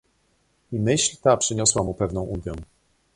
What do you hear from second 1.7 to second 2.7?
mu pewną ulgę."